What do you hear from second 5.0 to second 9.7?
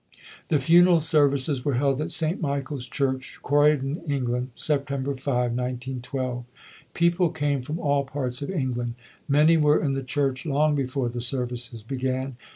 5, 1912. People came from all parts of England. Many